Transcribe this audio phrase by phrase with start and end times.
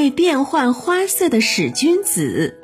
[0.00, 2.58] 爱变换花色的使君子。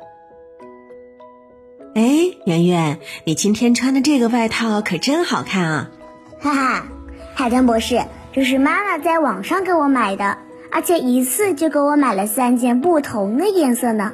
[1.93, 5.91] 哎，圆圆，你今天穿的这个外套可真好看啊！
[6.39, 6.87] 哈哈，
[7.35, 8.03] 海豚博士，
[8.33, 10.39] 这是妈妈在网上给我买的，
[10.71, 14.13] 而且一次就给我买了三件不同的颜色呢。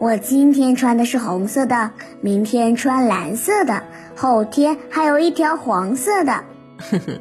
[0.00, 3.84] 我今天穿的是红色的，明天穿蓝色的，
[4.16, 6.32] 后天还有一条黄色的。
[6.78, 7.20] 呵呵，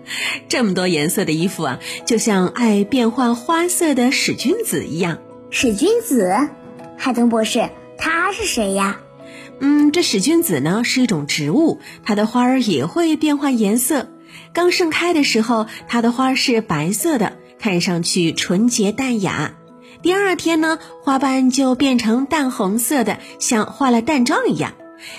[0.50, 5.20] 这么多颜色的衣服啊，就像爱变换花色的使君子一样。
[5.50, 6.50] 使君子，
[6.98, 9.00] 海豚博士，他是谁呀？
[9.60, 14.10] 嗯，这使君子呢是一种植物，它的花儿也会变换颜色。
[14.54, 19.56] 刚盛开的时候，它的花是白色的，看上去纯洁淡雅。
[20.02, 24.73] 第二天呢，花瓣就变成淡红色的，像化了淡妆一样。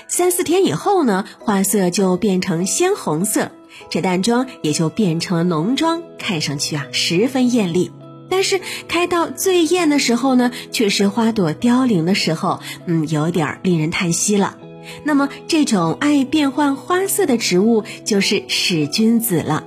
[0.09, 3.51] 三四天以后呢，花色就变成鲜红色，
[3.91, 7.91] 这淡妆也就变成了浓妆，看上去啊十分艳丽。
[8.29, 14.59] 但是开到最艳的时候呢，却是花朵凋零的时候，嗯，有点令人叹息了。
[15.05, 19.65] 那么这种爱变换花色的植物就是使君子了。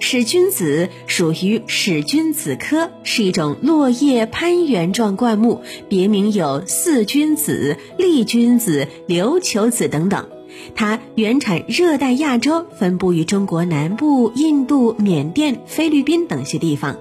[0.00, 10.28] 使君子属于使君子科，是一种落叶攀援状灌木，别名有四君子、丽君子、琉球子等等。
[10.76, 16.96] 它原产热带亚洲，分布于中国南部、印度、缅甸、菲律宾等些地方。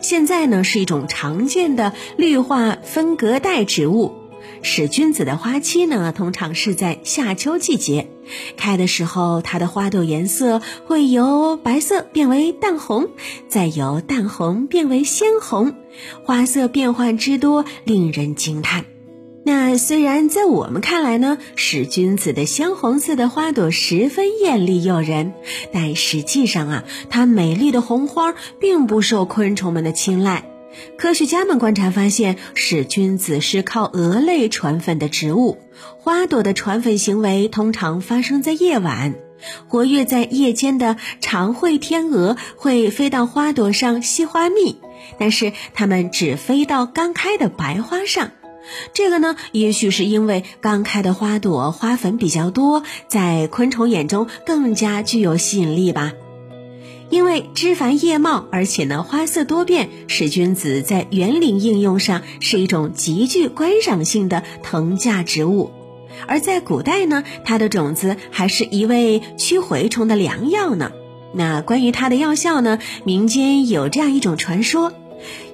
[0.00, 4.14] 现在呢，是一种常见的绿化分隔带植物。
[4.62, 8.10] 使君子的花期呢，通常是在夏秋季节，
[8.56, 13.08] 开的时候，它的花朵颜色会由白色变为淡红，
[13.48, 15.74] 再由淡红变为鲜红，
[16.24, 18.84] 花色变换之多，令人惊叹。
[19.42, 25.32] 那虽然在我们看来呢，使君子的鲜红色的花朵十分艳丽诱人，
[25.72, 30.44] 但实际上啊，它美丽的红花并不受昆虫们的青睐。
[30.98, 35.58] 科学家们观察发现，使君子是靠蛾类传粉的植物，
[35.98, 39.14] 花朵的传粉行为通常发生在夜晚。
[39.68, 44.76] 活跃在夜间的长喙天鹅会飞到花朵上吸花蜜，
[45.18, 48.32] 但是它们只飞到刚开的白花上。
[48.92, 56.12] 这个呢，也许是因为刚开的花朵花粉比较多，在昆虫眼中更加具有吸引力吧。
[57.08, 65.72] 因为枝繁叶茂，而且呢花色多变，使君子在园林应用上是一种极具观赏性的藤架植物。
[66.28, 70.92] 而在古代呢，它的种子还是一味驱蛔虫的良药呢。
[71.32, 74.92] 那关于它的药效呢，民间有这样一种传说。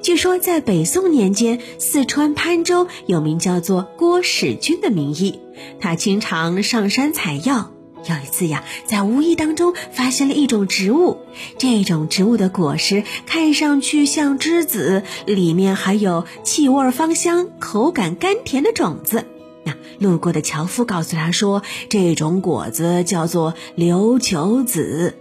[0.03, 5.41] 据说，在北宋年间，四川潘州有名叫做郭使君的名医，
[5.81, 7.73] 他经常上山采药。
[8.09, 11.19] 有一次呀，在无意当中发现了一种植物，
[11.59, 19.25] 这种植物的果实看上去像栀子，里面还有气味芳香、口感甘甜的种子。
[19.65, 25.17] 那路过的樵夫告诉他说，这种果子叫做琉球子。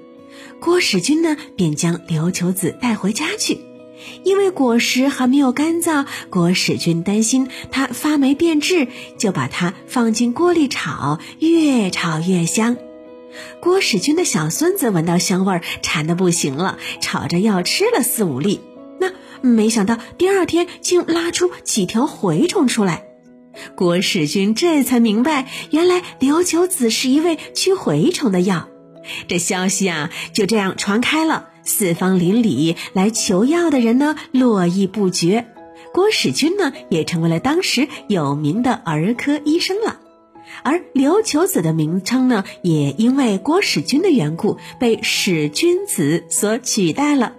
[0.60, 3.62] 郭使君呢，便将琉球子带回家去。
[4.24, 12.78] 因为果实还没有干燥，郭使君担心它发霉变质，就把它放进锅里炒，越炒越香。
[13.60, 18.62] 郭使君的小孙子闻到香味儿，馋得不行了，吵着要吃了四五粒。
[19.00, 19.12] 那
[19.42, 23.04] 没想到第二天竟拉出几条蛔虫出来。
[23.76, 28.70] 郭使君这才明白，原来琉球子是一味驱蛔虫的药。
[29.28, 31.50] 这消息啊，就这样传开了。
[31.66, 35.48] 四方邻里来求药的人呢，络绎不绝。
[35.94, 40.00] 郭使君呢，也成为了当时有名的儿科医生了。
[40.64, 47.34] 而琉球子的名称呢，也因为郭使君的缘故，被使君子所取代了。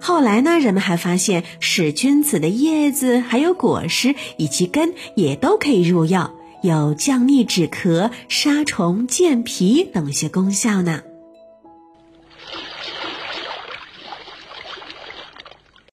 [0.00, 11.02] 后来呢，人们还发现使君子的叶子、还有果实以及根，也都可以入药，有降逆止咳、杀虫健脾等些功效呢。